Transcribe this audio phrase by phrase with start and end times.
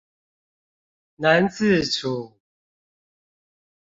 [1.17, 2.35] 能自處